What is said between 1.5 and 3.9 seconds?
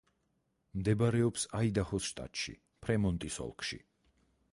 აიდაჰოს შტატში, ფრემონტის ოლქში.